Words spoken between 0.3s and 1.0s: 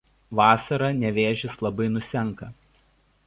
Vasarą